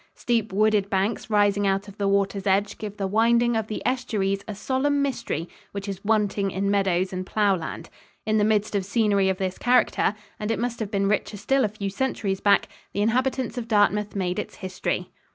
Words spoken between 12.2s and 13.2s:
back the